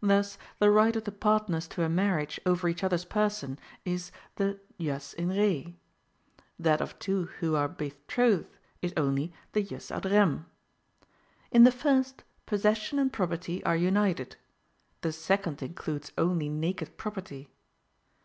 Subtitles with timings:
[0.00, 4.60] Thus the right of the partners to a marriage over each other's person is the
[4.78, 5.74] jus in re;
[6.56, 8.46] that of two who are betrothed
[8.80, 10.46] is only the jus ad rem.
[11.50, 14.36] In the first, possession and property are united;
[15.00, 17.48] the second includes only naked property.